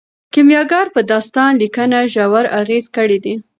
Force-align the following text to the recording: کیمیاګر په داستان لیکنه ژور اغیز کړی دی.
کیمیاګر 0.33 0.85
په 0.95 1.01
داستان 1.11 1.51
لیکنه 1.61 1.99
ژور 2.13 2.45
اغیز 2.61 2.85
کړی 2.95 3.17
دی. 3.23 3.35